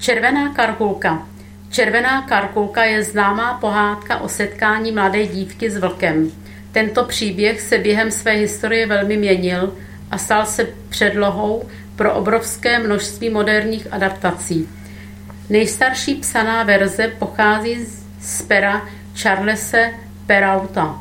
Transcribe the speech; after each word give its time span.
Červená 0.00 0.54
karkulka. 0.54 1.28
Červená 1.70 2.22
karkulka 2.22 2.84
je 2.84 3.04
známá 3.04 3.58
pohádka 3.58 4.18
o 4.18 4.28
setkání 4.28 4.92
mladé 4.92 5.26
dívky 5.26 5.70
s 5.70 5.76
vlkem. 5.76 6.30
Tento 6.72 7.04
příběh 7.04 7.60
se 7.60 7.78
během 7.78 8.10
své 8.10 8.32
historie 8.32 8.86
velmi 8.86 9.16
měnil 9.16 9.74
a 10.10 10.18
stal 10.18 10.46
se 10.46 10.68
předlohou 10.88 11.68
pro 11.96 12.14
obrovské 12.14 12.78
množství 12.78 13.30
moderních 13.30 13.86
adaptací. 13.90 14.68
Nejstarší 15.50 16.14
psaná 16.14 16.62
verze 16.62 17.08
pochází 17.18 17.86
z 18.20 18.42
pera 18.42 18.88
Charlese 19.14 19.90
Perauta. 20.26 21.00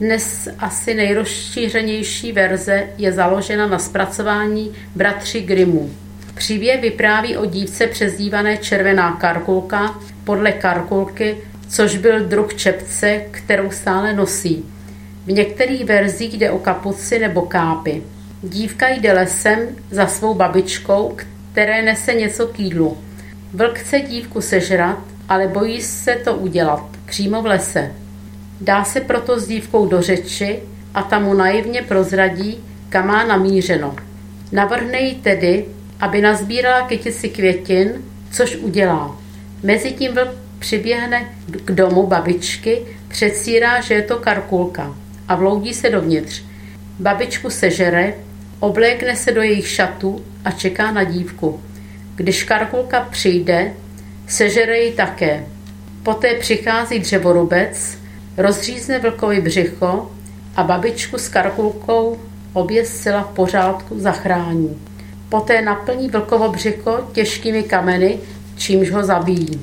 Dnes 0.00 0.48
asi 0.58 0.94
nejrozšířenější 0.94 2.32
verze 2.32 2.88
je 2.98 3.12
založena 3.12 3.66
na 3.66 3.78
zpracování 3.78 4.74
bratři 4.94 5.40
Grimmů. 5.40 5.90
Příběh 6.34 6.80
vypráví 6.80 7.36
o 7.36 7.46
dívce 7.46 7.86
přezdívané 7.86 8.56
Červená 8.56 9.12
karkulka 9.12 10.00
podle 10.24 10.52
karkulky, 10.52 11.36
což 11.68 11.96
byl 11.96 12.24
druh 12.24 12.54
čepce, 12.54 13.22
kterou 13.30 13.70
stále 13.70 14.14
nosí. 14.14 14.64
V 15.26 15.32
některých 15.32 15.84
verzích 15.84 16.38
jde 16.38 16.50
o 16.50 16.58
kapuci 16.58 17.18
nebo 17.18 17.42
kápy. 17.42 18.02
Dívka 18.42 18.88
jde 18.88 19.12
lesem 19.12 19.58
za 19.90 20.06
svou 20.06 20.34
babičkou, 20.34 21.16
které 21.52 21.82
nese 21.82 22.14
něco 22.14 22.46
k 22.46 22.60
jídlu. 22.60 22.98
Vlk 23.52 23.78
chce 23.78 24.00
dívku 24.00 24.40
sežrat, 24.40 24.98
ale 25.28 25.48
bojí 25.48 25.82
se 25.82 26.14
to 26.14 26.34
udělat, 26.34 26.84
přímo 27.06 27.42
v 27.42 27.46
lese. 27.46 27.92
Dá 28.60 28.84
se 28.84 29.00
proto 29.00 29.40
s 29.40 29.46
dívkou 29.46 29.86
do 29.86 30.02
řeči 30.02 30.60
a 30.94 31.02
ta 31.02 31.18
mu 31.18 31.34
naivně 31.34 31.82
prozradí, 31.82 32.64
kam 32.88 33.06
má 33.06 33.24
namířeno. 33.24 33.96
Navrhne 34.52 35.00
jí 35.00 35.14
tedy, 35.14 35.64
aby 36.02 36.20
nazbírala 36.20 36.86
kytici 36.86 37.28
květin, 37.28 37.92
což 38.30 38.56
udělá. 38.56 39.16
Mezitím 39.62 40.14
vlk 40.14 40.28
přiběhne 40.58 41.28
k 41.64 41.72
domu 41.72 42.06
babičky, 42.06 42.82
předsírá, 43.08 43.80
že 43.80 43.94
je 43.94 44.02
to 44.02 44.16
karkulka 44.16 44.94
a 45.28 45.34
vloudí 45.34 45.74
se 45.74 45.90
dovnitř. 45.90 46.42
Babičku 46.98 47.50
sežere, 47.50 48.14
oblékne 48.60 49.16
se 49.16 49.32
do 49.32 49.42
jejich 49.42 49.68
šatů 49.68 50.24
a 50.44 50.50
čeká 50.50 50.92
na 50.92 51.04
dívku. 51.04 51.60
Když 52.16 52.44
karkulka 52.44 53.00
přijde, 53.00 53.72
sežere 54.28 54.78
ji 54.78 54.92
také. 54.92 55.46
Poté 56.02 56.34
přichází 56.34 56.98
dřevorubec, 56.98 57.98
rozřízne 58.36 58.98
vlkovi 58.98 59.40
břicho 59.40 60.10
a 60.56 60.62
babičku 60.62 61.18
s 61.18 61.28
karkulkou 61.28 62.20
obě 62.52 62.84
zcela 62.84 63.22
v 63.22 63.34
pořádku 63.34 64.00
zachrání. 64.00 64.91
Poté 65.32 65.62
naplní 65.62 66.08
vlkovo 66.08 66.48
břicho 66.48 67.08
těžkými 67.12 67.62
kameny, 67.62 68.18
čímž 68.56 68.90
ho 68.90 69.02
zabíjí. 69.04 69.60